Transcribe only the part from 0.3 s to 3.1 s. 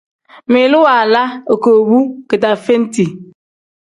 Ngmiilu waala igoobu kidaaveeniti.